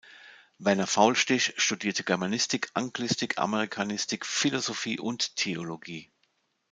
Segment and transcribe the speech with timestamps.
[0.57, 6.11] Werner Faulstich studierte Germanistik, Anglistik, Amerikanistik, Philosophie und Theologie.